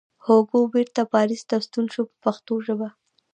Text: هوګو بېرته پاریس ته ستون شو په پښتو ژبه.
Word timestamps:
هوګو 0.25 0.59
بېرته 0.73 1.01
پاریس 1.13 1.41
ته 1.49 1.55
ستون 1.65 1.85
شو 1.93 2.01
په 2.09 2.15
پښتو 2.23 2.53
ژبه. 2.65 2.87